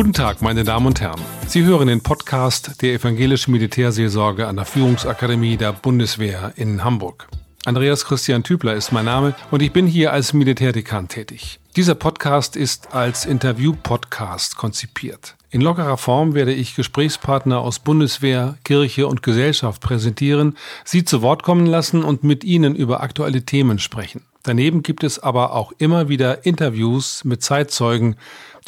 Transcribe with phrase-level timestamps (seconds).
[0.00, 1.20] Guten Tag, meine Damen und Herren.
[1.46, 7.28] Sie hören den Podcast der Evangelischen Militärseelsorge an der Führungsakademie der Bundeswehr in Hamburg.
[7.66, 11.60] Andreas Christian Tübler ist mein Name und ich bin hier als Militärdekan tätig.
[11.76, 15.36] Dieser Podcast ist als Interview-Podcast konzipiert.
[15.50, 21.42] In lockerer Form werde ich Gesprächspartner aus Bundeswehr, Kirche und Gesellschaft präsentieren, sie zu Wort
[21.42, 24.22] kommen lassen und mit ihnen über aktuelle Themen sprechen.
[24.42, 28.16] Daneben gibt es aber auch immer wieder Interviews mit Zeitzeugen,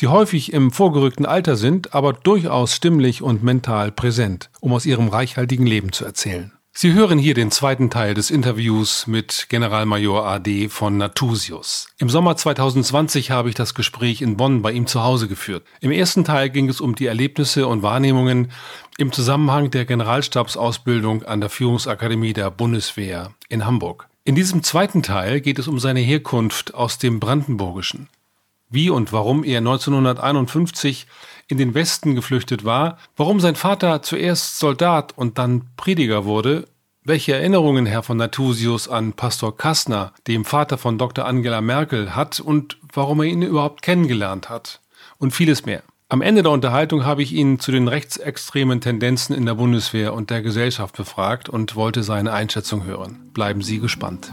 [0.03, 5.09] die häufig im vorgerückten Alter sind, aber durchaus stimmlich und mental präsent, um aus ihrem
[5.09, 6.51] reichhaltigen Leben zu erzählen.
[6.75, 11.87] Sie hören hier den zweiten Teil des Interviews mit Generalmajor AD von Natusius.
[11.99, 15.65] Im Sommer 2020 habe ich das Gespräch in Bonn bei ihm zu Hause geführt.
[15.81, 18.51] Im ersten Teil ging es um die Erlebnisse und Wahrnehmungen
[18.99, 24.09] im Zusammenhang der Generalstabsausbildung an der Führungsakademie der Bundeswehr in Hamburg.
[24.25, 28.09] In diesem zweiten Teil geht es um seine Herkunft aus dem Brandenburgischen
[28.73, 31.07] wie und warum er 1951
[31.49, 36.67] in den Westen geflüchtet war, warum sein Vater zuerst Soldat und dann Prediger wurde,
[37.05, 41.27] welche Erinnerungen Herr von Natusius an Pastor Kastner, dem Vater von Dr.
[41.27, 44.81] Angela Merkel, hat und warum er ihn überhaupt kennengelernt hat
[45.19, 45.83] und vieles mehr.
[46.09, 50.29] Am Ende der Unterhaltung habe ich ihn zu den rechtsextremen Tendenzen in der Bundeswehr und
[50.29, 53.31] der Gesellschaft befragt und wollte seine Einschätzung hören.
[53.33, 54.31] Bleiben Sie gespannt.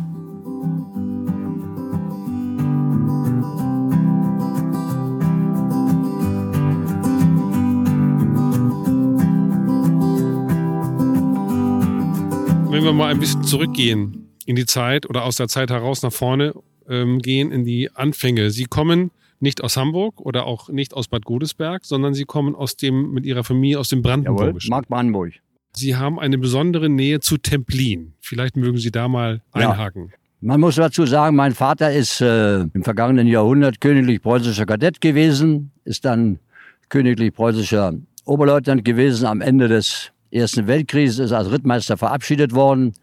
[12.69, 16.13] Wenn wir mal ein bisschen zurückgehen in die Zeit oder aus der Zeit heraus nach
[16.13, 16.53] vorne
[16.87, 18.51] ähm, gehen in die Anfänge.
[18.51, 22.75] Sie kommen nicht aus Hamburg oder auch nicht aus Bad Godesberg, sondern Sie kommen aus
[22.75, 24.69] dem, mit Ihrer Familie aus dem Brandenburgischen.
[24.69, 25.33] Jawohl, Mark Brandenburg.
[25.73, 28.13] Sie haben eine besondere Nähe zu Templin.
[28.21, 30.09] Vielleicht mögen Sie da mal einhaken.
[30.11, 30.17] Ja.
[30.41, 35.71] Man muss dazu sagen, mein Vater ist äh, im vergangenen Jahrhundert königlich preußischer Kadett gewesen,
[35.85, 36.39] ist dann
[36.87, 37.93] königlich preußischer
[38.25, 42.93] Oberleutnant gewesen am Ende des Ersten Weltkriegs ist als Rittmeister verabschiedet worden,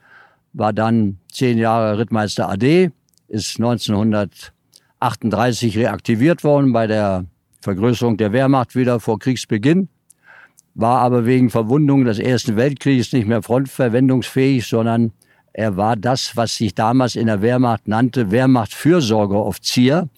[0.52, 2.92] war dann zehn Jahre Rittmeister AD,
[3.28, 7.24] ist 1938 reaktiviert worden bei der
[7.60, 9.88] Vergrößerung der Wehrmacht wieder vor Kriegsbeginn,
[10.74, 15.12] war aber wegen Verwundungen des Ersten Weltkriegs nicht mehr frontverwendungsfähig, sondern
[15.52, 20.08] er war das, was sich damals in der Wehrmacht nannte, Wehrmachtfürsorgeoffizier.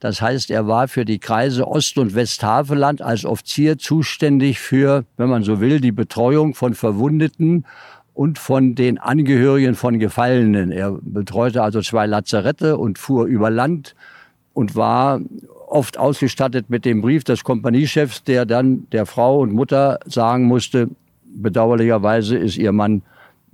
[0.00, 5.28] Das heißt, er war für die Kreise Ost- und Westhaveland als Offizier zuständig für, wenn
[5.28, 7.64] man so will, die Betreuung von Verwundeten
[8.14, 10.70] und von den Angehörigen von Gefallenen.
[10.70, 13.94] Er betreute also zwei Lazarette und fuhr über Land
[14.54, 15.20] und war
[15.68, 20.88] oft ausgestattet mit dem Brief des Kompaniechefs, der dann der Frau und Mutter sagen musste,
[21.24, 23.02] bedauerlicherweise ist ihr Mann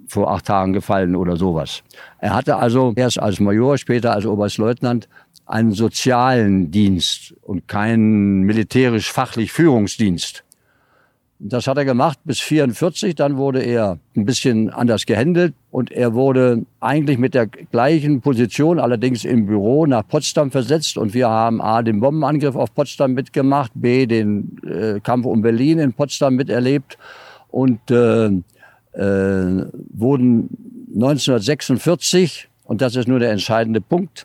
[0.07, 1.83] vor acht Tagen gefallen oder sowas.
[2.19, 5.09] Er hatte also erst als Major, später als Oberstleutnant
[5.47, 10.45] einen sozialen Dienst und keinen militärisch-fachlich Führungsdienst.
[11.41, 13.17] Das hat er gemacht bis 44.
[13.17, 18.79] Dann wurde er ein bisschen anders gehandelt und er wurde eigentlich mit der gleichen Position,
[18.79, 20.97] allerdings im Büro, nach Potsdam versetzt.
[20.97, 25.81] Und wir haben A, den Bombenangriff auf Potsdam mitgemacht, B, den äh, Kampf um Berlin
[25.81, 26.97] in Potsdam miterlebt
[27.49, 30.49] und äh, äh, wurden
[30.95, 34.25] 1946, und das ist nur der entscheidende Punkt,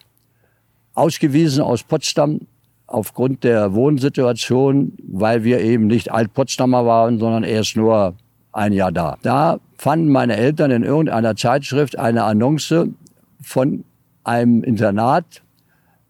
[1.00, 2.42] ausgewiesen aus Potsdam
[2.86, 8.16] aufgrund der Wohnsituation, weil wir eben nicht Alt-Potsdamer waren, sondern erst nur
[8.52, 9.18] ein Jahr da.
[9.22, 12.88] Da fanden meine Eltern in irgendeiner Zeitschrift eine Annonce
[13.42, 13.86] von
[14.24, 15.42] einem Internat,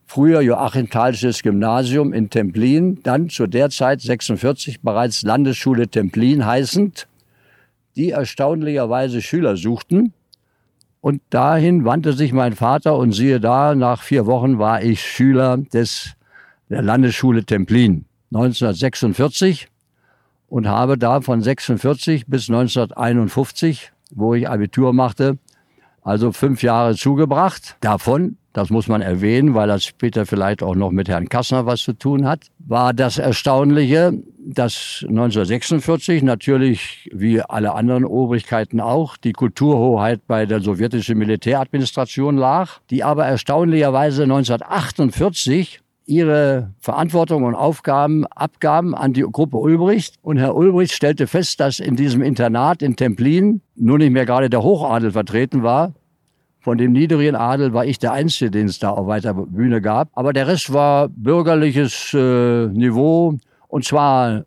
[0.07, 7.07] früher Joachim Thalsches Gymnasium in Templin, dann zu der Zeit 46 bereits Landesschule Templin heißend,
[7.95, 10.13] die erstaunlicherweise Schüler suchten
[11.01, 15.57] und dahin wandte sich mein Vater und siehe da, nach vier Wochen war ich Schüler
[15.57, 16.15] des,
[16.69, 19.67] der Landesschule Templin 1946
[20.47, 25.37] und habe da von 46 bis 1951, wo ich Abitur machte,
[26.01, 27.77] also fünf Jahre zugebracht.
[27.81, 31.81] Davon das muss man erwähnen, weil das später vielleicht auch noch mit Herrn Kassner was
[31.81, 34.13] zu tun hat, war das Erstaunliche,
[34.51, 42.79] dass 1946 natürlich wie alle anderen Obrigkeiten auch die Kulturhoheit bei der sowjetischen Militäradministration lag,
[42.89, 50.15] die aber erstaunlicherweise 1948 ihre Verantwortung und Aufgaben abgaben an die Gruppe Ulbricht.
[50.23, 54.49] Und Herr Ulbricht stellte fest, dass in diesem Internat in Templin nur nicht mehr gerade
[54.49, 55.93] der Hochadel vertreten war,
[56.61, 60.09] von dem niedrigen Adel war ich der Einzige, den es da auf weiter Bühne gab.
[60.13, 63.37] Aber der Rest war bürgerliches äh, Niveau
[63.69, 64.45] und zwar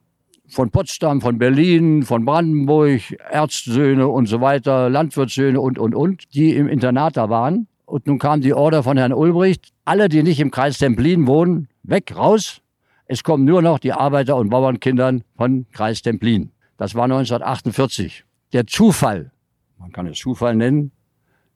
[0.48, 6.54] von Potsdam, von Berlin, von Brandenburg, Ärztsöhne und so weiter, Landwirtssöhne und, und, und, die
[6.54, 7.69] im Internat da waren.
[7.86, 11.69] Und nun kam die Order von Herrn Ulbricht, alle, die nicht im Kreis Templin wohnen,
[11.82, 12.60] weg, raus.
[13.06, 16.50] Es kommen nur noch die Arbeiter- und Bauernkindern von Kreis Templin.
[16.76, 18.24] Das war 1948.
[18.52, 19.30] Der Zufall,
[19.78, 20.92] man kann es Zufall nennen,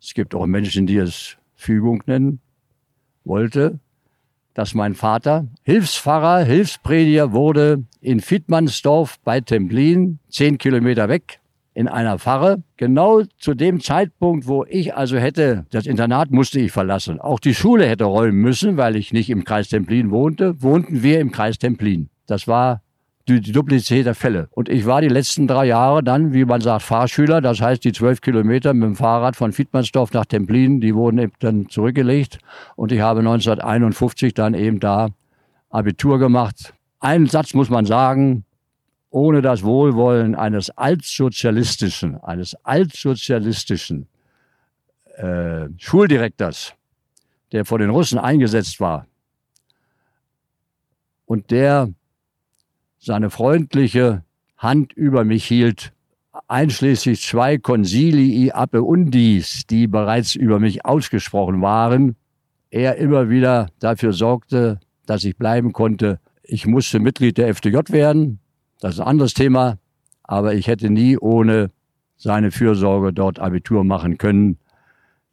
[0.00, 2.40] es gibt auch Menschen, die es Fügung nennen,
[3.24, 3.80] wollte,
[4.56, 11.40] dass mein Vater Hilfspfarrer, Hilfsprediger wurde in Fiedmannsdorf bei Templin, zehn Kilometer weg,
[11.74, 12.62] in einer Pfarre.
[12.78, 17.20] Genau zu dem Zeitpunkt, wo ich also hätte, das Internat musste ich verlassen.
[17.20, 21.20] Auch die Schule hätte räumen müssen, weil ich nicht im Kreis Templin wohnte, wohnten wir
[21.20, 22.08] im Kreis Templin.
[22.26, 22.80] Das war
[23.28, 24.49] die, die Duplizität der Fälle.
[24.52, 27.40] Und ich war die letzten drei Jahre dann, wie man sagt, Fahrschüler.
[27.40, 31.32] Das heißt, die zwölf Kilometer mit dem Fahrrad von Fiedmannsdorf nach Templin, die wurden eben
[31.40, 32.38] dann zurückgelegt.
[32.76, 35.08] Und ich habe 1951 dann eben da
[35.70, 36.73] Abitur gemacht.
[37.00, 38.44] Einen Satz muss man sagen,
[39.11, 44.08] ohne das Wohlwollen eines altsozialistischen, eines altsozialistischen
[45.17, 46.75] äh, Schuldirektors,
[47.52, 49.06] der vor den Russen eingesetzt war
[51.25, 51.88] und der
[53.06, 54.24] seine freundliche
[54.58, 55.92] Hand über mich hielt,
[56.48, 62.16] einschließlich zwei Consilii Undis, die bereits über mich ausgesprochen waren,
[62.68, 66.18] er immer wieder dafür sorgte, dass ich bleiben konnte.
[66.42, 68.40] Ich musste Mitglied der FDJ werden,
[68.80, 69.78] das ist ein anderes Thema,
[70.24, 71.70] aber ich hätte nie ohne
[72.16, 74.58] seine Fürsorge dort Abitur machen können.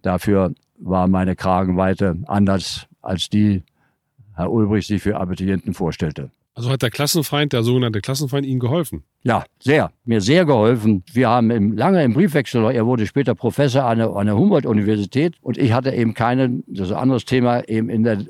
[0.03, 3.63] Dafür war meine Kragenweite anders als die
[4.35, 6.29] Herr Ulbrich sich für Abiturienten vorstellte.
[6.55, 9.03] Also hat der Klassenfeind, der sogenannte Klassenfeind, Ihnen geholfen?
[9.23, 9.91] Ja, sehr.
[10.05, 11.03] Mir sehr geholfen.
[11.11, 15.35] Wir haben im, lange im Briefwechsel, er wurde später Professor an der, an der Humboldt-Universität
[15.41, 18.25] und ich hatte eben keinen, das ist ein anderes Thema, eben in der,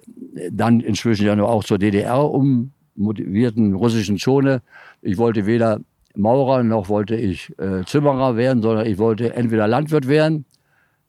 [0.52, 4.62] dann inzwischen ja nur auch zur DDR ummotivierten russischen Zone.
[5.02, 5.82] Ich wollte weder
[6.16, 10.46] Maurer noch wollte ich äh, Zimmerer werden, sondern ich wollte entweder Landwirt werden.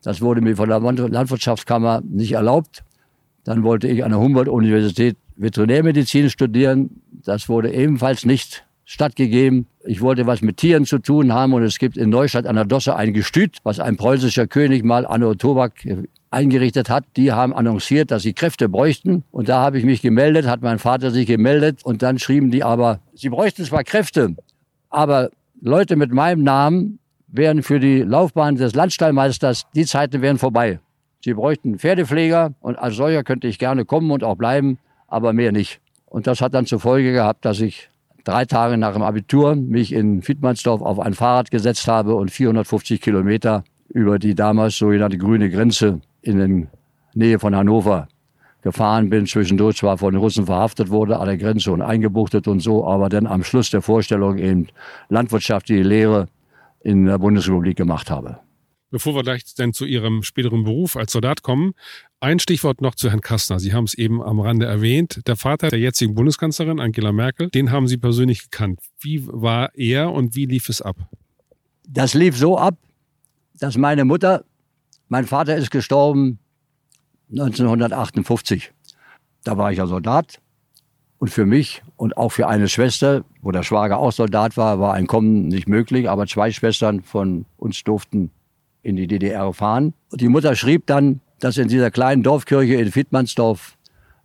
[0.03, 2.83] Das wurde mir von der Landwirtschaftskammer nicht erlaubt.
[3.45, 7.03] Dann wollte ich an der Humboldt-Universität Veterinärmedizin studieren.
[7.25, 9.67] Das wurde ebenfalls nicht stattgegeben.
[9.85, 12.67] Ich wollte was mit Tieren zu tun haben und es gibt in Neustadt an der
[12.67, 15.73] Dosse ein Gestüt, was ein preußischer König mal Anno Tobak
[16.31, 17.05] eingerichtet hat.
[17.17, 20.79] Die haben annonciert, dass sie Kräfte bräuchten und da habe ich mich gemeldet, hat mein
[20.79, 24.37] Vater sich gemeldet und dann schrieben die aber, sie bräuchten zwar Kräfte,
[24.91, 25.31] aber
[25.61, 30.79] Leute mit meinem Namen wären für die Laufbahn des Landstallmeisters, die Zeiten wären vorbei.
[31.25, 34.79] Sie bräuchten Pferdepfleger und als solcher könnte ich gerne kommen und auch bleiben,
[35.09, 35.81] aber mehr nicht.
[36.15, 37.91] Und das hat dann zur Folge gehabt, dass ich
[38.23, 43.01] drei Tage nach dem Abitur mich in Fiedmannsdorf auf ein Fahrrad gesetzt habe und 450
[43.01, 46.69] Kilometer über die damals sogenannte grüne Grenze in der
[47.15, 48.07] Nähe von Hannover
[48.63, 52.61] gefahren bin, zwischendurch zwar von den Russen verhaftet wurde an der Grenze und eingebuchtet und
[52.61, 54.69] so, aber dann am Schluss der Vorstellung eben
[55.09, 56.29] landwirtschaftliche Lehre
[56.85, 58.39] in der Bundesrepublik gemacht habe.
[58.95, 61.75] Bevor wir gleich dann zu Ihrem späteren Beruf als Soldat kommen,
[62.21, 63.59] ein Stichwort noch zu Herrn Kastner.
[63.59, 65.27] Sie haben es eben am Rande erwähnt.
[65.27, 68.79] Der Vater der jetzigen Bundeskanzlerin, Angela Merkel, den haben Sie persönlich gekannt.
[69.01, 70.95] Wie war er und wie lief es ab?
[71.89, 72.77] Das lief so ab,
[73.59, 74.45] dass meine Mutter,
[75.09, 76.39] mein Vater ist gestorben
[77.33, 78.71] 1958.
[79.43, 80.41] Da war ich ja Soldat.
[81.19, 84.95] Und für mich und auch für eine Schwester, wo der Schwager auch Soldat war, war
[84.95, 86.09] ein Kommen nicht möglich.
[86.09, 88.31] Aber zwei Schwestern von uns durften
[88.85, 89.95] in die DDR fahren.
[90.11, 93.77] Und die Mutter schrieb dann, dass in dieser kleinen Dorfkirche in Wittmannsdorf,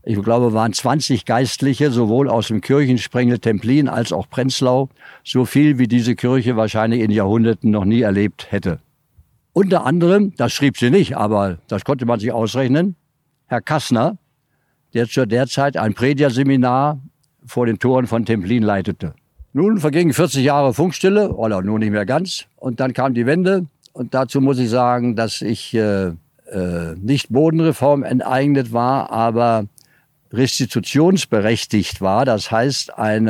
[0.03, 4.89] ich glaube, waren 20 Geistliche, sowohl aus dem Kirchensprengel Templin als auch Prenzlau,
[5.23, 8.79] so viel wie diese Kirche wahrscheinlich in Jahrhunderten noch nie erlebt hätte.
[9.53, 12.95] Unter anderem, das schrieb sie nicht, aber das konnte man sich ausrechnen,
[13.47, 14.17] Herr Kassner,
[14.93, 16.99] der zu der Zeit ein Predigerseminar
[17.45, 19.13] vor den Toren von Templin leitete.
[19.53, 23.65] Nun vergingen 40 Jahre Funkstille, oder nun nicht mehr ganz, und dann kam die Wende
[23.93, 26.13] und dazu muss ich sagen, dass ich äh, äh,
[26.98, 29.65] nicht Bodenreform enteignet war, aber
[30.31, 32.24] restitutionsberechtigt war.
[32.24, 33.25] Das heißt, ein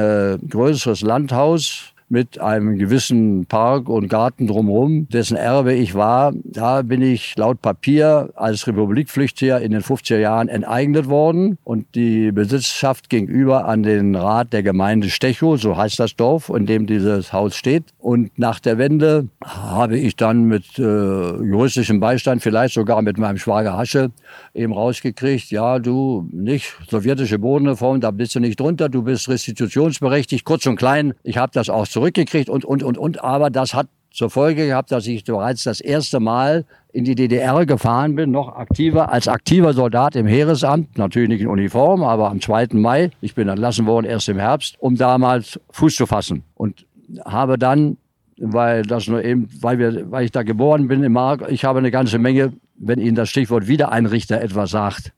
[0.49, 6.33] größeres Landhaus mit einem gewissen Park und Garten drumherum, dessen Erbe ich war.
[6.43, 12.31] Da bin ich laut Papier als Republikflüchtlinge in den 50er Jahren enteignet worden und die
[12.31, 16.87] Besitzschaft ging über an den Rat der Gemeinde Stechow, so heißt das Dorf, in dem
[16.87, 17.85] dieses Haus steht.
[17.97, 23.37] Und nach der Wende habe ich dann mit äh, juristischem Beistand, vielleicht sogar mit meinem
[23.37, 24.11] Schwager Hasche,
[24.53, 30.43] eben rausgekriegt, ja, du nicht sowjetische Bodenreform, da bist du nicht drunter, du bist restitutionsberechtigt,
[30.45, 31.13] kurz und klein.
[31.23, 33.23] Ich habe das auch zurückgekriegt und, und, und, und.
[33.23, 37.65] Aber das hat zur Folge gehabt, dass ich bereits das erste Mal in die DDR
[37.65, 42.41] gefahren bin, noch aktiver als aktiver Soldat im Heeresamt, natürlich nicht in Uniform, aber am
[42.41, 42.69] 2.
[42.71, 46.85] Mai, ich bin entlassen worden erst im Herbst, um damals Fuß zu fassen und
[47.25, 47.97] habe dann,
[48.39, 51.79] weil das nur eben, weil wir, weil ich da geboren bin im Mark, ich habe
[51.79, 55.11] eine ganze Menge, wenn Ihnen das Stichwort Wiedereinrichter etwas sagt,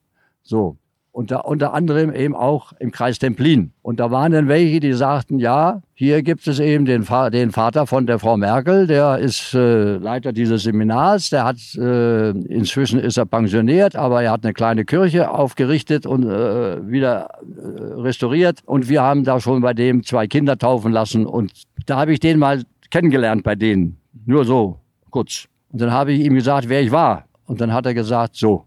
[0.44, 0.76] so
[1.12, 3.72] unter, unter anderem eben auch im Kreis Templin.
[3.82, 7.86] Und da waren dann welche, die sagten, ja, hier gibt es eben den, den Vater
[7.86, 13.18] von der Frau Merkel, der ist äh, Leiter dieses Seminars, der hat, äh, inzwischen ist
[13.18, 18.60] er pensioniert, aber er hat eine kleine Kirche aufgerichtet und äh, wieder äh, restauriert.
[18.66, 21.52] Und wir haben da schon bei dem zwei Kinder taufen lassen und
[21.86, 23.98] da habe ich den mal kennengelernt bei denen.
[24.26, 25.48] Nur so, kurz.
[25.70, 27.26] Und dann habe ich ihm gesagt, wer ich war.
[27.46, 28.66] Und dann hat er gesagt, so,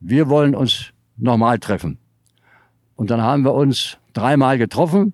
[0.00, 1.98] wir wollen uns nochmal treffen.
[2.94, 5.12] Und dann haben wir uns dreimal getroffen,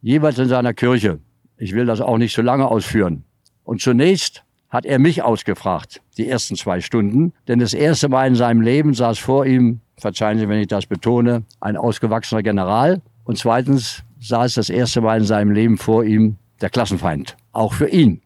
[0.00, 1.18] jeweils in seiner Kirche.
[1.56, 3.24] Ich will das auch nicht so lange ausführen.
[3.64, 7.34] Und zunächst hat er mich ausgefragt, die ersten zwei Stunden.
[7.46, 10.86] Denn das erste Mal in seinem Leben saß vor ihm, verzeihen Sie, wenn ich das
[10.86, 13.02] betone, ein ausgewachsener General.
[13.24, 17.36] Und zweitens saß das erste Mal in seinem Leben vor ihm der Klassenfeind.
[17.52, 18.22] Auch für ihn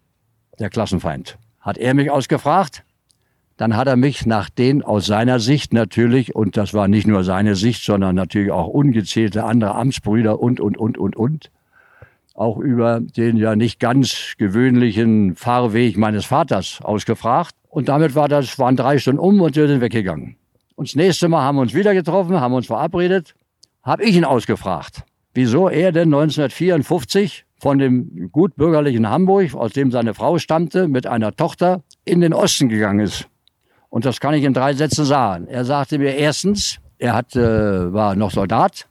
[0.60, 1.36] der Klassenfeind.
[1.60, 2.84] Hat er mich ausgefragt?
[3.56, 7.24] Dann hat er mich nach den aus seiner Sicht natürlich, und das war nicht nur
[7.24, 11.50] seine Sicht, sondern natürlich auch ungezählte andere Amtsbrüder und, und, und, und, und,
[12.34, 17.54] auch über den ja nicht ganz gewöhnlichen Fahrweg meines Vaters ausgefragt.
[17.70, 20.36] Und damit war das, waren drei Stunden um und wir sind weggegangen.
[20.74, 23.34] Und das nächste Mal haben wir uns wieder getroffen, haben uns verabredet,
[23.82, 30.12] habe ich ihn ausgefragt, wieso er denn 1954 von dem gutbürgerlichen Hamburg, aus dem seine
[30.12, 33.28] Frau stammte, mit einer Tochter in den Osten gegangen ist.
[33.96, 35.46] Und das kann ich in drei Sätzen sagen.
[35.46, 38.86] Er sagte mir erstens, er hat, äh, war noch Soldat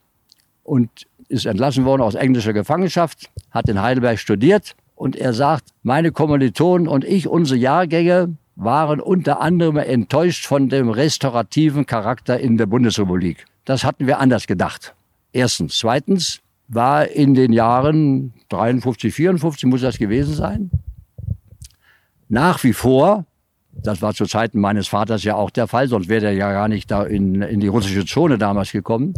[0.64, 0.90] und
[1.28, 6.88] ist entlassen worden aus englischer Gefangenschaft, hat in Heidelberg studiert und er sagt, meine Kommilitonen
[6.88, 13.44] und ich, unsere Jahrgänge, waren unter anderem enttäuscht von dem restaurativen Charakter in der Bundesrepublik.
[13.64, 14.96] Das hatten wir anders gedacht.
[15.32, 15.78] Erstens.
[15.78, 20.72] Zweitens war in den Jahren 53, 54 muss das gewesen sein,
[22.28, 23.24] nach wie vor
[23.82, 26.68] das war zu Zeiten meines Vaters ja auch der Fall, sonst wäre er ja gar
[26.68, 29.14] nicht da in, in die russische Zone damals gekommen.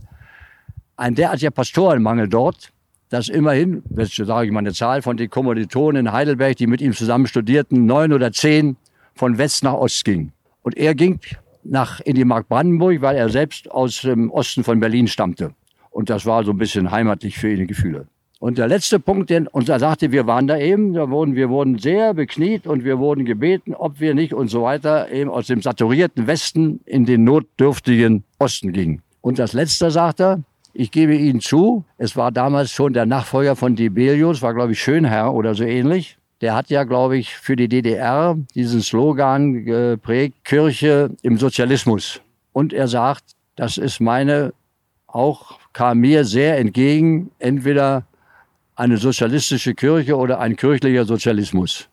[0.97, 2.73] Ein derartiger Pastorenmangel dort,
[3.09, 6.81] dass immerhin, jetzt sage ich mal eine Zahl, von den Kommilitonen in Heidelberg, die mit
[6.81, 8.77] ihm zusammen studierten, neun oder zehn
[9.15, 10.33] von West nach Ost ging.
[10.63, 11.21] Und er ging
[11.65, 15.55] nach, in die Mark Brandenburg, weil er selbst aus dem Osten von Berlin stammte.
[15.91, 18.07] Und das war so ein bisschen heimatlich für ihn Gefühle.
[18.41, 21.49] Und der letzte Punkt, den, und er sagte, wir waren da eben, da wurden, wir
[21.49, 25.49] wurden sehr bekniet und wir wurden gebeten, ob wir nicht und so weiter eben aus
[25.49, 29.03] dem saturierten Westen in den notdürftigen Osten gingen.
[29.23, 30.43] Und das letzte sagt er,
[30.73, 34.81] ich gebe Ihnen zu, es war damals schon der Nachfolger von Dibelius, war glaube ich
[34.81, 36.17] Schönherr oder so ähnlich.
[36.41, 42.21] Der hat ja, glaube ich, für die DDR diesen Slogan geprägt, Kirche im Sozialismus.
[42.53, 43.25] Und er sagt,
[43.57, 44.53] das ist meine,
[45.09, 48.05] auch kam mir sehr entgegen, entweder
[48.79, 51.89] eine sozialistische Kirche oder ein kirchlicher Sozialismus.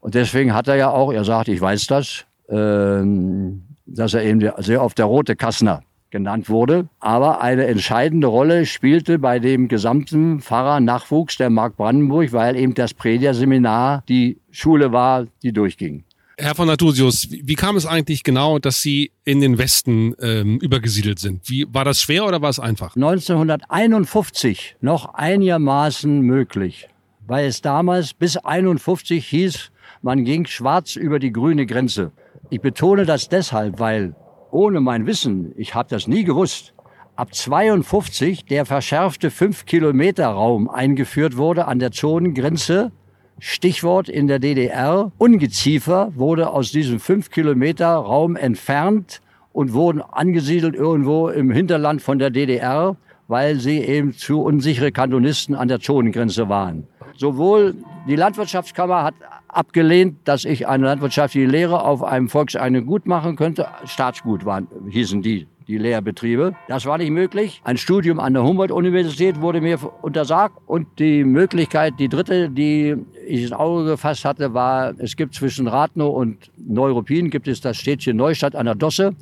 [0.00, 4.40] Und deswegen hat er ja auch, er sagt, ich weiß das, ähm, dass er eben
[4.58, 6.88] sehr oft der rote Kassner genannt wurde.
[6.98, 12.92] Aber eine entscheidende Rolle spielte bei dem gesamten Pfarrer-Nachwuchs der Mark Brandenburg, weil eben das
[12.92, 16.04] Predigerseminar die Schule war, die durchging.
[16.36, 21.20] Herr von Natusius, wie kam es eigentlich genau, dass Sie in den Westen ähm, übergesiedelt
[21.20, 21.48] sind?
[21.48, 22.96] Wie, war das schwer oder war es einfach?
[22.96, 26.88] 1951 noch einigermaßen möglich,
[27.24, 29.70] weil es damals bis 51 hieß,
[30.02, 32.10] man ging schwarz über die grüne Grenze.
[32.50, 34.16] Ich betone das deshalb, weil
[34.50, 36.74] ohne mein Wissen, ich habe das nie gewusst,
[37.14, 42.90] ab 52 der verschärfte 5-Kilometer-Raum eingeführt wurde an der Zonengrenze
[43.38, 49.20] Stichwort in der DDR, Ungeziefer wurde aus diesem 5 Kilometer Raum entfernt
[49.52, 52.96] und wurden angesiedelt irgendwo im Hinterland von der DDR,
[53.28, 56.86] weil sie eben zu unsichere Kantonisten an der Zonengrenze waren.
[57.16, 57.74] Sowohl
[58.08, 59.14] die Landwirtschaftskammer hat
[59.48, 63.68] abgelehnt, dass ich eine landwirtschaftliche Lehre auf einem Volkseigenen Gut machen könnte.
[63.84, 66.54] Staatsgut waren, hießen die die Lehrbetriebe.
[66.68, 67.60] Das war nicht möglich.
[67.64, 70.56] Ein Studium an der Humboldt-Universität wurde mir untersagt.
[70.66, 75.66] Und die Möglichkeit, die dritte, die ich ins Auge gefasst hatte, war, es gibt zwischen
[75.66, 79.14] Rathenow und Neuruppin gibt es das Städtchen Neustadt an der Dosse.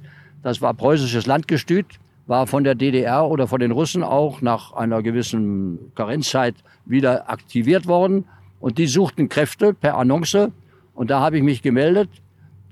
[0.43, 1.87] Das war preußisches Landgestüt,
[2.27, 7.87] war von der DDR oder von den Russen auch nach einer gewissen Karenzzeit wieder aktiviert
[7.87, 8.25] worden.
[8.59, 10.51] Und die suchten Kräfte per Annonce.
[10.95, 12.09] Und da habe ich mich gemeldet.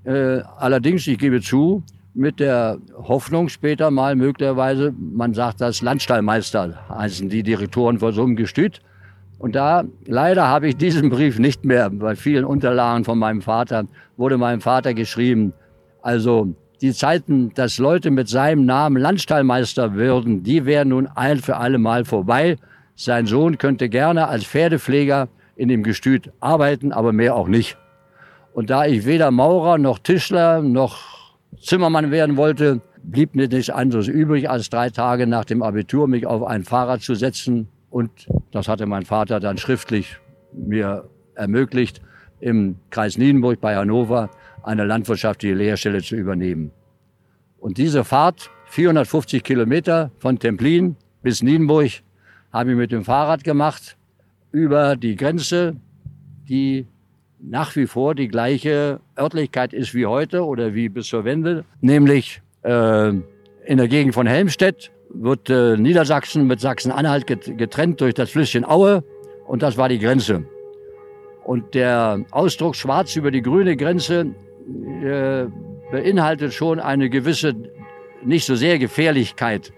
[0.04, 1.82] Äh, allerdings, ich gebe zu,
[2.14, 8.22] mit der Hoffnung später mal möglicherweise, man sagt das Landstallmeister, heißen die Direktoren von so
[8.22, 8.80] einem Gestüt.
[9.38, 13.84] Und da, leider habe ich diesen Brief nicht mehr, bei vielen Unterlagen von meinem Vater,
[14.16, 15.52] wurde meinem Vater geschrieben,
[16.02, 21.56] also die Zeiten, dass Leute mit seinem Namen Landstallmeister würden, die wären nun ein für
[21.58, 22.56] alle Mal vorbei.
[22.96, 27.76] Sein Sohn könnte gerne als Pferdepfleger in dem Gestüt arbeiten, aber mehr auch nicht.
[28.52, 31.19] Und da ich weder Maurer noch Tischler noch
[31.60, 36.26] Zimmermann werden wollte, blieb mir nichts anderes übrig, als drei Tage nach dem Abitur mich
[36.26, 37.68] auf ein Fahrrad zu setzen.
[37.90, 38.10] Und
[38.50, 40.16] das hatte mein Vater dann schriftlich
[40.52, 42.00] mir ermöglicht,
[42.40, 44.30] im Kreis Nienburg bei Hannover
[44.62, 46.70] eine landwirtschaftliche Lehrstelle zu übernehmen.
[47.58, 51.90] Und diese Fahrt, 450 Kilometer von Templin bis Nienburg,
[52.52, 53.96] habe ich mit dem Fahrrad gemacht
[54.52, 55.76] über die Grenze,
[56.48, 56.86] die
[57.42, 62.42] nach wie vor die gleiche Örtlichkeit ist wie heute oder wie bis zur Wende, nämlich
[62.62, 68.64] äh, in der Gegend von Helmstedt wird äh, Niedersachsen mit Sachsen-Anhalt getrennt durch das Flüsschen
[68.64, 69.02] Aue
[69.46, 70.44] und das war die Grenze.
[71.44, 74.34] Und der Ausdruck schwarz über die grüne Grenze
[75.02, 75.46] äh,
[75.90, 77.54] beinhaltet schon eine gewisse,
[78.22, 79.72] nicht so sehr Gefährlichkeit.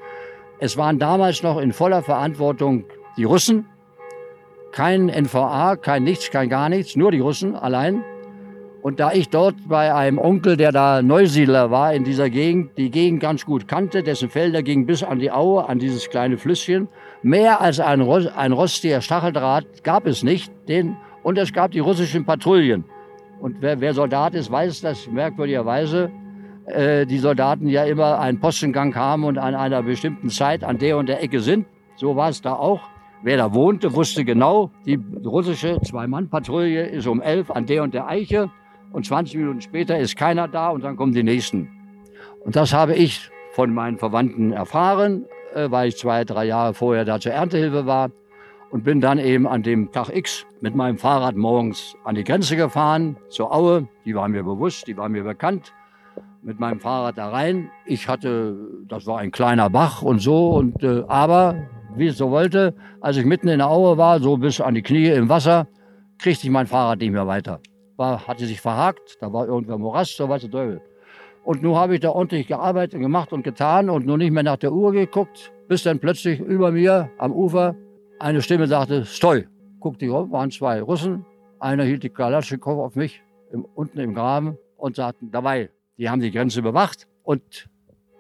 [0.59, 2.85] Es waren damals noch in voller Verantwortung
[3.16, 3.66] die Russen,
[4.73, 8.02] kein NVA, kein nichts, kein gar nichts, nur die Russen allein.
[8.83, 12.91] Und da ich dort bei einem Onkel, der da Neusiedler war in dieser Gegend, die
[12.91, 16.88] Gegend ganz gut kannte, dessen Felder gingen bis an die Aue, an dieses kleine Flüsschen,
[17.23, 20.52] mehr als ein, ein rostiger Stacheldraht gab es nicht.
[20.69, 22.85] Den, und es gab die russischen Patrouillen.
[23.41, 26.11] Und wer, wer Soldat ist, weiß das merkwürdigerweise.
[26.67, 30.97] Äh, die Soldaten ja immer einen Postengang haben und an einer bestimmten Zeit an der
[30.97, 31.67] und der Ecke sind.
[31.95, 32.81] So war es da auch.
[33.25, 38.09] Wer da wohnte, wusste genau, die russische Zwei-Mann-Patrouille ist um elf an der und der
[38.09, 38.50] Eiche
[38.93, 41.71] und 20 Minuten später ist keiner da und dann kommen die nächsten.
[42.45, 47.05] Und das habe ich von meinen Verwandten erfahren, äh, weil ich zwei, drei Jahre vorher
[47.05, 48.11] da zur Erntehilfe war
[48.73, 52.57] und bin dann eben an dem Tag X mit meinem Fahrrad morgens an die Grenze
[52.57, 53.87] gefahren, zur Aue.
[54.05, 55.73] Die war mir bewusst, die war mir bekannt.
[56.43, 57.71] Mit meinem Fahrrad da rein.
[57.87, 58.57] Ich hatte,
[58.88, 61.55] das war ein kleiner Bach und so, und, äh, aber
[61.97, 62.75] wie es so wollte.
[63.01, 65.67] Als ich mitten in der Aue war, so bis an die Knie im Wasser,
[66.19, 67.61] kriegte ich mein Fahrrad nicht mehr weiter.
[67.97, 70.81] War, hatte sich verhakt, da war irgendwer Morast, so weiß der Teufel.
[71.45, 74.57] Und nun habe ich da ordentlich gearbeitet, gemacht und getan und nur nicht mehr nach
[74.57, 77.75] der Uhr geguckt, bis dann plötzlich über mir am Ufer
[78.21, 79.47] eine Stimme sagte, Stoi.
[79.81, 81.27] Guckte ich auf, waren zwei Russen.
[81.59, 86.21] Einer hielt die Kalaschnikow auf mich, im, unten im Graben und sagten, dabei, die haben
[86.21, 87.69] die Grenze bewacht und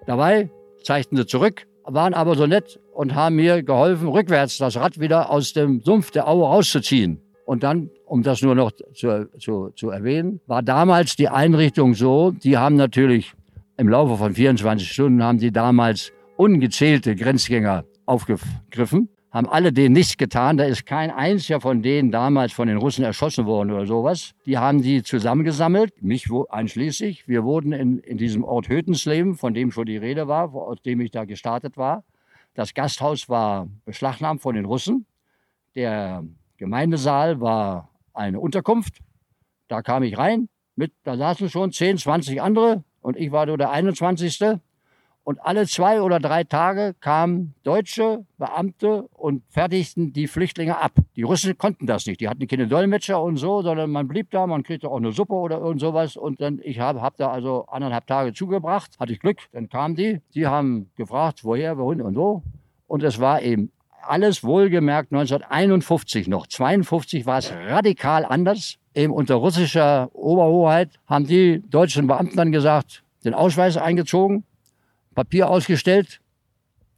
[0.06, 0.50] dabei
[0.82, 5.30] zeigten sie zurück waren aber so nett und haben mir geholfen, rückwärts das Rad wieder
[5.30, 7.20] aus dem Sumpf der Aue rauszuziehen.
[7.44, 12.30] Und dann, um das nur noch zu, zu, zu erwähnen, war damals die Einrichtung so,
[12.30, 13.34] die haben natürlich
[13.76, 20.18] im Laufe von 24 Stunden haben die damals ungezählte Grenzgänger aufgegriffen haben alle denen nichts
[20.18, 20.58] getan.
[20.58, 24.34] Da ist kein einziger von denen damals von den Russen erschossen worden oder sowas.
[24.44, 27.26] Die haben die zusammengesammelt, mich einschließlich.
[27.26, 31.00] Wir wurden in, in diesem Ort Hötensleben, von dem schon die Rede war, aus dem
[31.00, 32.04] ich da gestartet war.
[32.54, 35.06] Das Gasthaus war beschlagnahmt von den Russen.
[35.74, 36.22] Der
[36.58, 38.98] Gemeindesaal war eine Unterkunft.
[39.68, 40.50] Da kam ich rein.
[40.76, 44.60] Mit, da saßen schon 10, 20 andere und ich war nur der 21.
[45.24, 50.92] Und alle zwei oder drei Tage kamen deutsche Beamte und fertigten die Flüchtlinge ab.
[51.14, 52.20] Die Russen konnten das nicht.
[52.20, 55.34] Die hatten keine Dolmetscher und so, sondern man blieb da, man kriegte auch eine Suppe
[55.34, 56.16] oder irgend sowas.
[56.16, 59.38] Und dann, ich habe hab da also anderthalb Tage zugebracht, hatte ich Glück.
[59.52, 62.42] Dann kamen die, die haben gefragt, woher, wohin und wo.
[62.88, 63.70] Und es war eben
[64.04, 66.48] alles wohlgemerkt 1951 noch.
[66.48, 68.78] 52 war es radikal anders.
[68.92, 74.42] Eben unter russischer Oberhoheit haben die deutschen Beamten dann gesagt, den Ausweis eingezogen
[75.14, 76.20] Papier ausgestellt,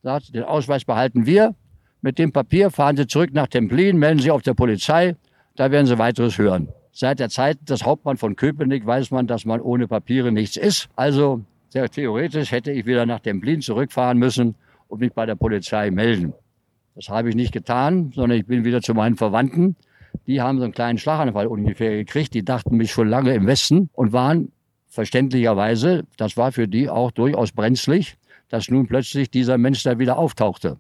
[0.02, 1.54] sagt, den Ausweis behalten wir.
[2.02, 5.16] Mit dem Papier fahren Sie zurück nach Templin, melden Sie auf der Polizei,
[5.56, 6.68] da werden Sie weiteres hören.
[6.92, 10.88] Seit der Zeit des Hauptmann von Köpenick weiß man, dass man ohne Papiere nichts ist.
[10.94, 14.54] Also sehr theoretisch hätte ich wieder nach Templin zurückfahren müssen
[14.86, 16.34] und mich bei der Polizei melden.
[16.94, 19.74] Das habe ich nicht getan, sondern ich bin wieder zu meinen Verwandten.
[20.28, 22.34] Die haben so einen kleinen Schlaganfall ungefähr gekriegt.
[22.34, 24.52] Die dachten mich schon lange im Westen und waren
[24.94, 28.16] verständlicherweise, das war für die auch durchaus brenzlig,
[28.48, 30.78] dass nun plötzlich dieser Mensch da wieder auftauchte.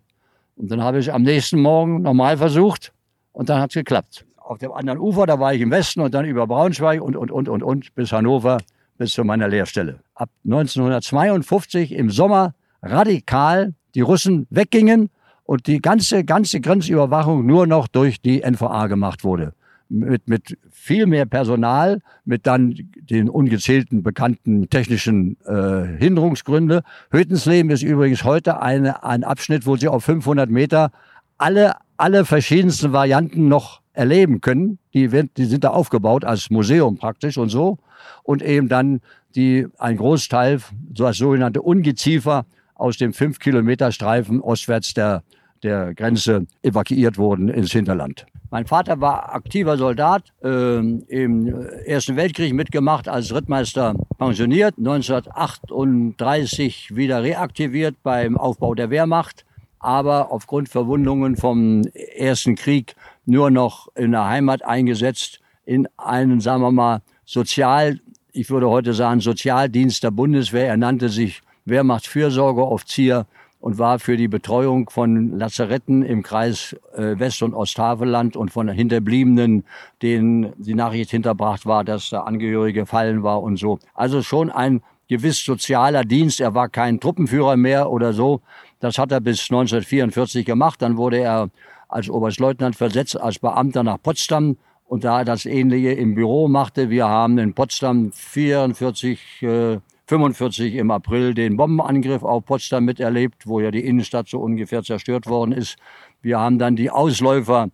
[0.54, 2.92] Und dann habe ich am nächsten Morgen nochmal versucht
[3.32, 4.24] und dann hat es geklappt.
[4.36, 7.32] Auf dem anderen Ufer, da war ich im Westen und dann über Braunschweig und, und,
[7.32, 8.58] und, und, und bis Hannover,
[8.98, 9.98] bis zu meiner Lehrstelle.
[10.14, 15.10] Ab 1952 im Sommer radikal die Russen weggingen
[15.42, 19.54] und die ganze, ganze Grenzüberwachung nur noch durch die NVA gemacht wurde
[20.00, 26.82] mit, mit viel mehr Personal, mit dann den ungezählten bekannten technischen äh, Hinderungsgründe.
[27.10, 30.90] Hötensleben ist übrigens heute eine, ein Abschnitt, wo Sie auf 500 Meter
[31.38, 34.78] alle, alle verschiedensten Varianten noch erleben können.
[34.92, 37.78] Die, die sind da aufgebaut als Museum praktisch und so.
[38.22, 39.00] Und eben dann
[39.34, 40.60] die, ein Großteil,
[40.94, 45.22] so als sogenannte Ungeziefer, aus dem 5-Kilometer-Streifen ostwärts der,
[45.62, 48.26] der Grenze evakuiert wurden ins Hinterland.
[48.54, 57.24] Mein Vater war aktiver Soldat, äh, im Ersten Weltkrieg mitgemacht, als Rittmeister pensioniert, 1938 wieder
[57.24, 59.44] reaktiviert beim Aufbau der Wehrmacht,
[59.80, 61.82] aber aufgrund Verwundungen vom
[62.14, 62.94] Ersten Krieg
[63.26, 67.98] nur noch in der Heimat eingesetzt, in einen, sagen wir mal, Sozial,
[68.30, 70.68] ich würde heute sagen, Sozialdienst der Bundeswehr.
[70.68, 73.26] Er nannte sich Wehrmachtsfürsorgeoffizier
[73.64, 78.68] und war für die Betreuung von Lazaretten im Kreis äh, West- und Osthavelland und von
[78.68, 79.64] Hinterbliebenen,
[80.02, 83.78] denen die Nachricht hinterbracht war, dass der Angehörige fallen war und so.
[83.94, 86.42] Also schon ein gewiss sozialer Dienst.
[86.42, 88.42] Er war kein Truppenführer mehr oder so.
[88.80, 90.82] Das hat er bis 1944 gemacht.
[90.82, 91.48] Dann wurde er
[91.88, 96.90] als Oberstleutnant versetzt, als Beamter nach Potsdam und da er das Ähnliche im Büro machte.
[96.90, 103.60] Wir haben in Potsdam 44 äh, 45 im April den Bombenangriff auf Potsdam miterlebt, wo
[103.60, 105.76] ja die Innenstadt so ungefähr zerstört worden ist.
[106.20, 107.70] Wir haben dann die Ausläufer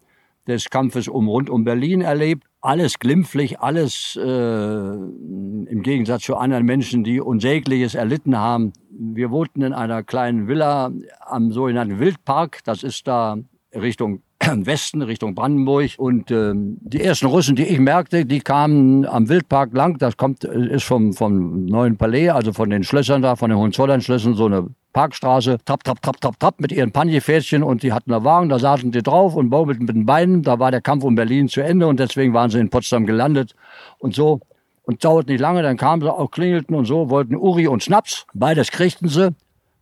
[0.47, 2.45] des Kampfes um rund um Berlin erlebt.
[2.61, 8.73] Alles glimpflich, alles äh, im Gegensatz zu anderen Menschen, die Unsägliches erlitten haben.
[8.91, 12.63] Wir wohnten in einer kleinen Villa am sogenannten Wildpark.
[12.65, 13.39] Das ist da
[13.75, 14.23] Richtung
[14.67, 15.91] Westen, Richtung Brandenburg.
[15.99, 19.99] Und ähm, die ersten Russen, die ich merkte, die kamen am Wildpark lang.
[19.99, 24.35] Das kommt, ist vom, vom neuen Palais, also von den Schlössern da, von den Hohenzollern-Schlössern,
[24.35, 28.25] so eine Parkstraße, trapp, trapp, trapp, trapp, trapp, mit ihren Panjefädchen und die hatten einen
[28.25, 30.43] Wagen, da saßen die drauf und baumelten mit den Beinen.
[30.43, 33.55] Da war der Kampf um Berlin zu Ende und deswegen waren sie in Potsdam gelandet
[33.99, 34.41] und so.
[34.83, 38.27] Und dauert nicht lange, dann kamen sie auch, klingelten und so, wollten Uri und Schnaps.
[38.35, 39.33] Beides kriegten sie.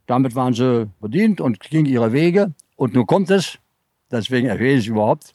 [0.07, 2.53] Damit waren sie bedient und gingen ihre Wege.
[2.77, 3.59] Und nun kommt es,
[4.11, 5.35] deswegen erwähne ich überhaupt,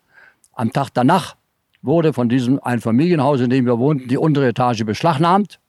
[0.53, 1.35] am Tag danach
[1.81, 5.59] wurde von diesem Einfamilienhaus, in dem wir wohnten, die untere Etage beschlagnahmt.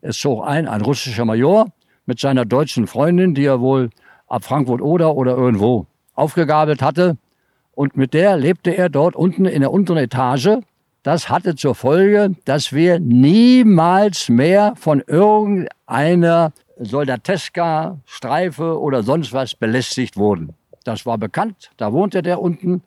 [0.00, 1.68] Es zog ein, ein russischer Major
[2.06, 3.90] mit seiner deutschen Freundin, die er wohl
[4.26, 7.16] ab Frankfurt-Oder oder irgendwo aufgegabelt hatte.
[7.72, 10.58] Und mit der lebte er dort unten in der unteren Etage.
[11.02, 19.54] Das hatte zur Folge, dass wir niemals mehr von irgendeiner Soldateska, Streife oder sonst was
[19.54, 20.54] belästigt wurden.
[20.84, 22.82] Das war bekannt, da wohnte der unten.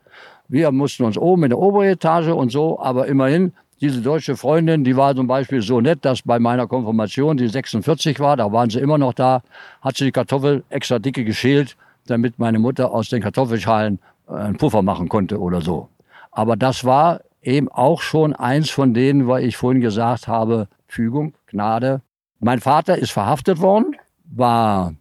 [0.47, 4.83] Wir mussten uns oben in der oberen Etage und so, aber immerhin, diese deutsche Freundin,
[4.83, 8.69] die war zum Beispiel so nett, dass bei meiner Konfirmation, die 46 war, da waren
[8.69, 9.41] sie immer noch da,
[9.81, 11.75] hat sie die Kartoffel extra dicke geschält,
[12.07, 15.89] damit meine Mutter aus den Kartoffelschalen äh, einen Puffer machen konnte oder so.
[16.31, 21.33] Aber das war eben auch schon eins von denen, weil ich vorhin gesagt habe, Fügung,
[21.47, 22.01] Gnade.
[22.39, 24.93] Mein Vater ist verhaftet worden, war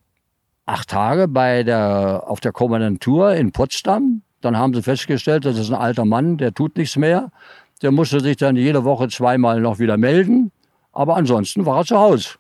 [0.67, 4.23] acht Tage bei der, auf der Kommandantur in Potsdam.
[4.41, 7.31] Dann haben sie festgestellt, das ist ein alter Mann, der tut nichts mehr.
[7.83, 10.53] Der musste sich dann jede Woche zweimal noch wieder melden.
[10.93, 12.31] Aber ansonsten war er zu Hause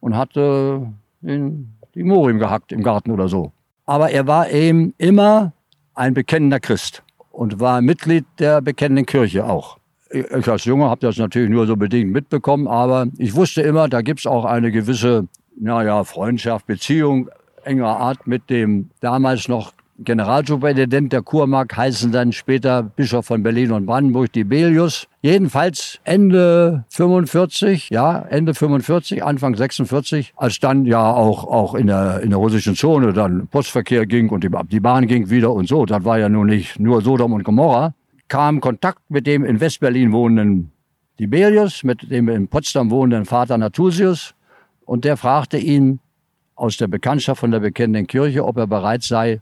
[0.00, 3.52] und hatte in die Morim gehackt im Garten oder so.
[3.86, 5.52] Aber er war eben immer
[5.94, 9.78] ein bekennender Christ und war Mitglied der bekennenden Kirche auch.
[10.10, 14.02] Ich als Junge habe das natürlich nur so bedingt mitbekommen, aber ich wusste immer, da
[14.02, 17.30] gibt es auch eine gewisse, naja, Freundschaft, Beziehung,
[17.64, 23.72] enger Art mit dem damals noch Generalsuperintendent der Kurmark, heißen dann später Bischof von Berlin
[23.72, 25.06] und Brandenburg, Dibelius.
[25.20, 32.20] Jedenfalls Ende 45, ja, Ende 45, Anfang 46, als dann ja auch, auch in, der,
[32.20, 35.84] in der russischen Zone dann Postverkehr ging und die, die Bahn ging wieder und so,
[35.84, 37.94] das war ja nun nicht nur Sodom und Gomorra,
[38.28, 40.72] kam Kontakt mit dem in Westberlin wohnenden
[41.18, 44.34] Dibelius, mit dem in Potsdam wohnenden Vater Natusius
[44.86, 46.00] und der fragte ihn,
[46.60, 49.40] aus der Bekanntschaft von der bekennenden Kirche, ob er bereit sei,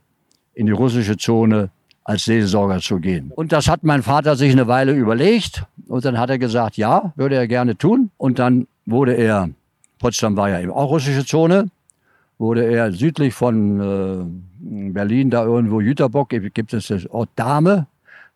[0.54, 1.70] in die russische Zone
[2.04, 3.33] als Seelsorger zu gehen.
[3.35, 7.12] Und das hat mein Vater sich eine Weile überlegt und dann hat er gesagt, ja,
[7.16, 8.11] würde er gerne tun.
[8.16, 9.50] Und dann wurde er,
[9.98, 11.68] Potsdam war ja eben auch russische Zone,
[12.38, 17.87] wurde er südlich von äh, Berlin, da irgendwo Jüterbock, gibt es das Ort Dahme,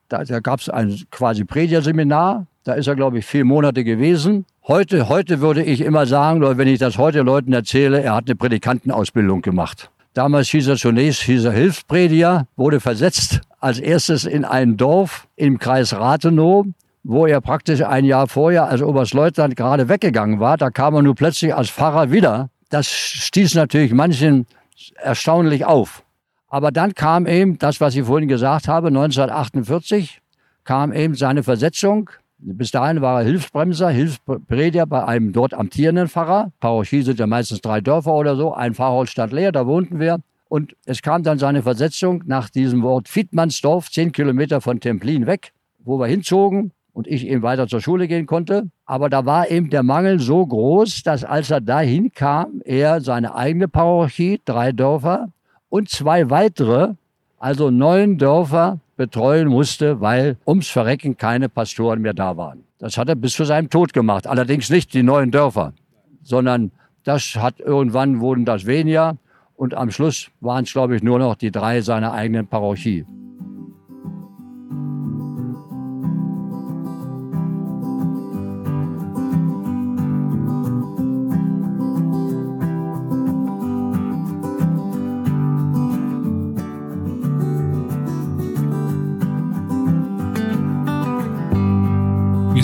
[0.08, 4.44] da, da gab es ein quasi Predigerseminar, da ist er, glaube ich, vier Monate gewesen.
[4.68, 8.36] Heute, heute würde ich immer sagen, wenn ich das heute Leuten erzähle, er hat eine
[8.36, 9.90] Predikantenausbildung gemacht.
[10.14, 15.58] Damals hieß er zunächst, hieß er Hilfsprediger, wurde versetzt als erstes in ein Dorf im
[15.58, 16.64] Kreis Rathenow,
[17.02, 20.56] wo er praktisch ein Jahr vorher als Oberstleutnant gerade weggegangen war.
[20.56, 22.48] Da kam er nur plötzlich als Pfarrer wieder.
[22.70, 24.46] Das stieß natürlich manchen
[24.94, 26.04] erstaunlich auf.
[26.46, 30.20] Aber dann kam eben das, was ich vorhin gesagt habe, 1948
[30.62, 32.10] kam eben seine Versetzung
[32.44, 36.50] bis dahin war er Hilfsbremser, Hilfsprediger bei einem dort amtierenden Pfarrer.
[36.58, 38.52] Parochie sind ja meistens drei Dörfer oder so.
[38.52, 40.18] Ein Pfarrhaus stand leer, da wohnten wir.
[40.48, 45.52] Und es kam dann seine Versetzung nach diesem Wort Fiedmannsdorf, zehn Kilometer von Templin weg,
[45.84, 48.68] wo wir hinzogen und ich eben weiter zur Schule gehen konnte.
[48.84, 53.34] Aber da war eben der Mangel so groß, dass als er dahin kam, er seine
[53.34, 55.28] eigene Parochie, drei Dörfer
[55.70, 56.94] und zwei weitere,
[57.38, 62.64] also neun Dörfer betreuen musste, weil ums Verrecken keine Pastoren mehr da waren.
[62.78, 64.26] Das hat er bis zu seinem Tod gemacht.
[64.26, 65.72] Allerdings nicht die neuen Dörfer,
[66.22, 66.72] sondern
[67.04, 69.16] das hat irgendwann wurden das weniger
[69.56, 73.04] und am Schluss waren es, glaube ich, nur noch die drei seiner eigenen Parochie.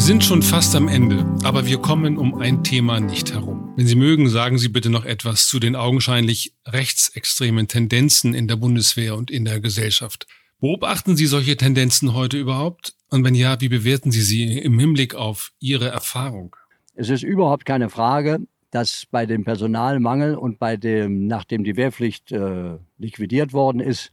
[0.08, 3.74] Sind schon fast am Ende, aber wir kommen um ein Thema nicht herum.
[3.76, 8.56] Wenn Sie mögen, sagen Sie bitte noch etwas zu den augenscheinlich rechtsextremen Tendenzen in der
[8.56, 10.26] Bundeswehr und in der Gesellschaft.
[10.60, 12.94] Beobachten Sie solche Tendenzen heute überhaupt?
[13.10, 16.56] Und wenn ja, wie bewerten Sie sie im Hinblick auf Ihre Erfahrung?
[16.94, 18.40] Es ist überhaupt keine Frage,
[18.70, 24.12] dass bei dem Personalmangel und bei dem, nachdem die Wehrpflicht äh, liquidiert worden ist,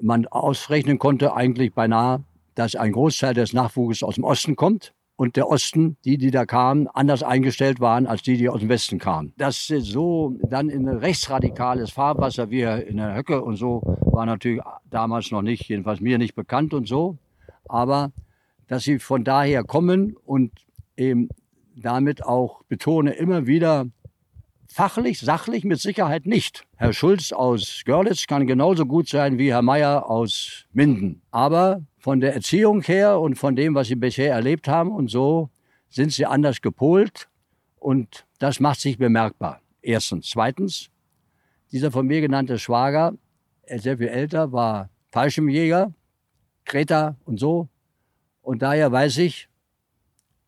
[0.00, 2.24] man ausrechnen konnte eigentlich beinahe,
[2.56, 6.44] dass ein Großteil des Nachwuchses aus dem Osten kommt und der Osten, die, die da
[6.44, 9.32] kamen, anders eingestellt waren als die, die aus dem Westen kamen.
[9.38, 14.60] Das so dann in ein rechtsradikales Fahrwasser wie in der Höcke und so war natürlich
[14.90, 17.18] damals noch nicht, jedenfalls mir nicht bekannt und so.
[17.68, 18.12] Aber
[18.68, 20.52] dass sie von daher kommen und
[20.96, 21.28] eben
[21.74, 23.86] damit auch betone immer wieder
[24.68, 26.64] fachlich, sachlich mit Sicherheit nicht.
[26.76, 31.22] Herr Schulz aus Görlitz kann genauso gut sein wie Herr Meier aus Minden.
[31.30, 35.50] Aber von der Erziehung her und von dem, was sie bisher erlebt haben und so,
[35.90, 37.28] sind sie anders gepolt
[37.80, 39.60] und das macht sich bemerkbar.
[39.82, 40.30] Erstens.
[40.30, 40.88] Zweitens,
[41.72, 43.14] dieser von mir genannte Schwager,
[43.66, 45.92] sehr viel älter, war Fallschirmjäger,
[46.64, 47.68] Kreta und so.
[48.40, 49.48] Und daher weiß ich,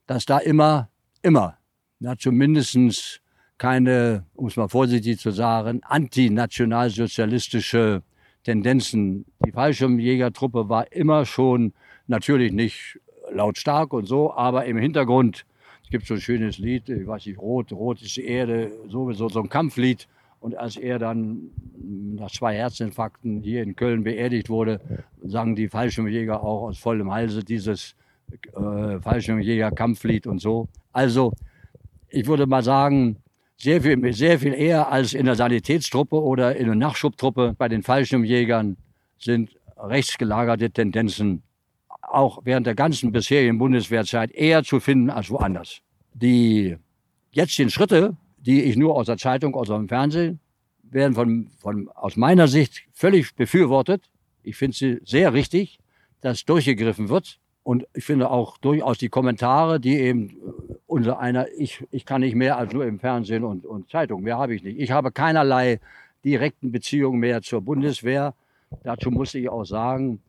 [0.07, 0.89] dass da immer,
[1.23, 1.59] immer,
[1.99, 3.21] na, zumindest
[3.59, 8.05] keine, um es mal vorsichtig zu sagen, antinationalsozialistische
[8.45, 9.25] Tendenzen.
[9.45, 11.73] Die Fallschirmjägertruppe war immer schon
[12.07, 12.99] natürlich nicht
[13.31, 15.45] lautstark und so, aber im Hintergrund,
[15.85, 19.29] es gibt so ein schönes Lied, ich weiß nicht, Rot, Rot ist die Erde, sowieso
[19.29, 20.09] so ein Kampflied.
[20.41, 21.51] Und als er dann
[22.17, 24.81] nach zwei Herzinfarkten hier in Köln beerdigt wurde,
[25.23, 27.97] sangen die Fallschirmjäger auch aus vollem Halse dieses
[28.55, 30.69] äh, Fallschirmjäger-Kampflied und so.
[30.93, 31.33] Also,
[32.09, 33.17] ich würde mal sagen,
[33.61, 37.83] sehr viel, sehr viel eher als in der Sanitätstruppe oder in der Nachschubtruppe bei den
[37.83, 38.77] Fallschirmjägern
[39.19, 41.43] sind rechtsgelagerte Tendenzen
[42.03, 45.81] auch während der ganzen bisherigen Bundeswehrzeit eher zu finden als woanders.
[46.15, 46.77] Die
[47.33, 50.41] jetzigen Schritte, die ich nur aus der Zeitung, aus dem Fernsehen,
[50.83, 54.09] werden von, von, aus meiner Sicht völlig befürwortet.
[54.43, 55.79] Ich finde sie sehr richtig,
[56.21, 57.39] dass durchgegriffen wird.
[57.69, 62.23] Und ich finde auch durchaus die Kommentare, die eben äh, unser einer, ich, ich kann
[62.23, 64.81] nicht mehr als nur im Fernsehen und, und Zeitung, mehr habe ich nicht.
[64.81, 65.79] Ich habe keinerlei
[66.25, 68.33] direkten Beziehungen mehr zur Bundeswehr.
[68.85, 70.23] Dazu muss ich auch sagen,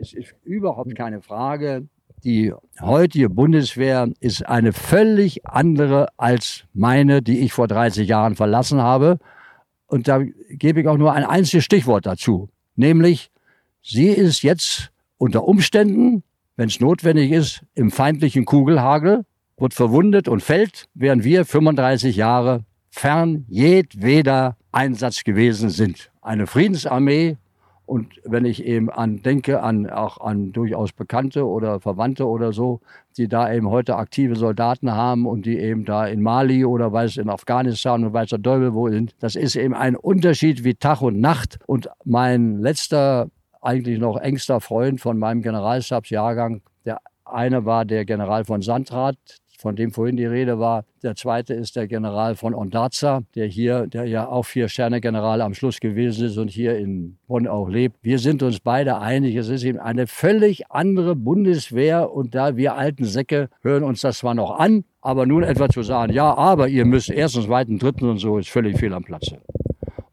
[0.00, 1.86] es ist überhaupt keine Frage.
[2.24, 8.82] Die heutige Bundeswehr ist eine völlig andere als meine, die ich vor 30 Jahren verlassen
[8.82, 9.20] habe.
[9.86, 13.30] Und da gebe ich auch nur ein einziges Stichwort dazu, nämlich
[13.80, 16.24] sie ist jetzt unter Umständen
[16.60, 19.24] wenn es notwendig ist, im feindlichen Kugelhagel,
[19.56, 26.10] wird verwundet und fällt, während wir 35 Jahre fern jedweder Einsatz gewesen sind.
[26.20, 27.38] Eine Friedensarmee
[27.86, 32.80] und wenn ich eben an denke, an auch an durchaus Bekannte oder Verwandte oder so,
[33.16, 37.16] die da eben heute aktive Soldaten haben und die eben da in Mali oder weiß
[37.16, 41.00] in Afghanistan und weiß der Teufel wo sind, das ist eben ein Unterschied wie Tag
[41.00, 41.58] und Nacht.
[41.66, 46.62] Und mein letzter eigentlich noch engster Freund von meinem Generalstabsjahrgang.
[46.84, 49.16] Der eine war der General von Sandrath,
[49.58, 50.84] von dem vorhin die Rede war.
[51.02, 55.80] Der zweite ist der General von Ondarza, der hier, der ja auch Vier-Sterne-General am Schluss
[55.80, 57.96] gewesen ist und hier in Bonn auch lebt.
[58.02, 62.74] Wir sind uns beide einig, es ist eben eine völlig andere Bundeswehr und da wir
[62.74, 66.68] alten Säcke hören uns das zwar noch an, aber nun etwa zu sagen, ja, aber
[66.68, 69.38] ihr müsst erstens, zweitens, drittens und so, ist völlig fehl am Platze.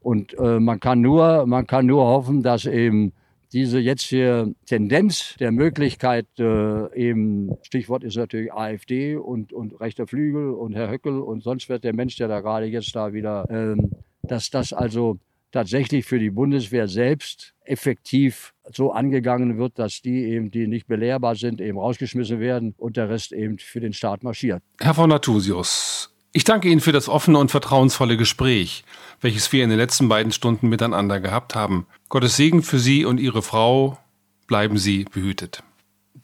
[0.00, 3.12] Und äh, man kann nur, man kann nur hoffen, dass eben
[3.52, 10.50] diese jetzige Tendenz der Möglichkeit, äh, eben, Stichwort ist natürlich AfD und, und rechter Flügel
[10.50, 13.90] und Herr Höckel und sonst wird der Mensch, der da gerade jetzt da wieder, ähm,
[14.22, 15.18] dass das also
[15.50, 21.36] tatsächlich für die Bundeswehr selbst effektiv so angegangen wird, dass die eben, die nicht belehrbar
[21.36, 24.62] sind, eben rausgeschmissen werden und der Rest eben für den Staat marschiert.
[24.80, 28.84] Herr von Natusius, ich danke Ihnen für das offene und vertrauensvolle Gespräch,
[29.20, 31.86] welches wir in den letzten beiden Stunden miteinander gehabt haben.
[32.08, 33.98] Gottes Segen für Sie und Ihre Frau.
[34.46, 35.62] Bleiben Sie behütet.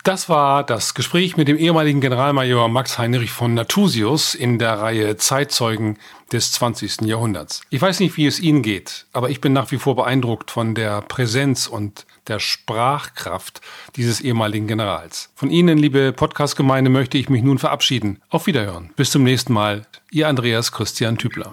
[0.03, 5.17] Das war das Gespräch mit dem ehemaligen Generalmajor Max Heinrich von Natusius in der Reihe
[5.17, 5.99] Zeitzeugen
[6.31, 7.03] des 20.
[7.07, 7.63] Jahrhunderts.
[7.71, 10.75] Ich weiß nicht, wie es Ihnen geht, aber ich bin nach wie vor beeindruckt von
[10.75, 13.61] der Präsenz und der Sprachkraft
[13.97, 15.31] dieses ehemaligen Generals.
[15.35, 18.21] Von Ihnen, liebe Podcast-Gemeinde, möchte ich mich nun verabschieden.
[18.31, 18.91] Auf Wiederhören.
[18.97, 19.87] Bis zum nächsten Mal.
[20.11, 21.53] Ihr Andreas Christian Tübler.